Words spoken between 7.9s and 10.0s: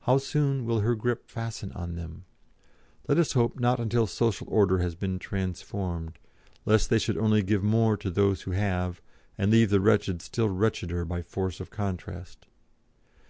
to those who have, and leave the